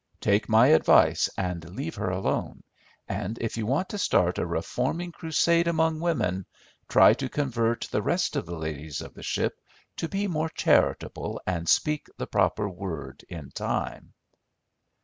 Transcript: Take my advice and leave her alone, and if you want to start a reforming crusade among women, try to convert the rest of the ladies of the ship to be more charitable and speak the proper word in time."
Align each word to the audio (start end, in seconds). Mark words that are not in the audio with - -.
Take 0.19 0.49
my 0.49 0.69
advice 0.69 1.29
and 1.37 1.75
leave 1.75 1.93
her 1.93 2.09
alone, 2.09 2.63
and 3.07 3.37
if 3.39 3.55
you 3.55 3.67
want 3.67 3.87
to 3.89 3.99
start 3.99 4.39
a 4.39 4.45
reforming 4.47 5.11
crusade 5.11 5.67
among 5.67 5.99
women, 5.99 6.47
try 6.89 7.13
to 7.13 7.29
convert 7.29 7.87
the 7.91 8.01
rest 8.01 8.35
of 8.35 8.47
the 8.47 8.57
ladies 8.57 9.01
of 9.01 9.13
the 9.13 9.21
ship 9.21 9.61
to 9.97 10.09
be 10.09 10.25
more 10.27 10.49
charitable 10.49 11.39
and 11.45 11.69
speak 11.69 12.07
the 12.17 12.25
proper 12.25 12.67
word 12.67 13.23
in 13.29 13.51
time." 13.51 14.13